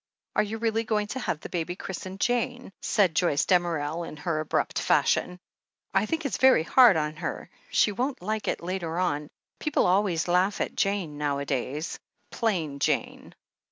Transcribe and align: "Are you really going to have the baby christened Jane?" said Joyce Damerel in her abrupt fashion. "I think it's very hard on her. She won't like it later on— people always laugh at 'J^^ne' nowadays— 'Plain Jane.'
"Are 0.35 0.41
you 0.41 0.57
really 0.57 0.83
going 0.83 1.05
to 1.13 1.19
have 1.19 1.41
the 1.41 1.49
baby 1.49 1.75
christened 1.75 2.19
Jane?" 2.19 2.73
said 2.81 3.13
Joyce 3.13 3.45
Damerel 3.45 4.01
in 4.03 4.17
her 4.17 4.39
abrupt 4.39 4.79
fashion. 4.79 5.37
"I 5.93 6.07
think 6.07 6.25
it's 6.25 6.39
very 6.39 6.63
hard 6.63 6.97
on 6.97 7.17
her. 7.17 7.51
She 7.69 7.91
won't 7.91 8.19
like 8.19 8.47
it 8.47 8.63
later 8.63 8.97
on— 8.97 9.29
people 9.59 9.85
always 9.85 10.27
laugh 10.27 10.59
at 10.59 10.73
'J^^ne' 10.73 11.09
nowadays— 11.17 11.99
'Plain 12.31 12.79
Jane.' 12.79 13.35